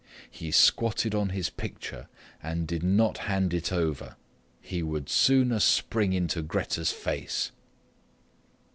[0.31, 2.07] He squatted on his picture
[2.41, 4.15] and did not hand it over.
[4.59, 7.51] He would sooner spring into Grete's face.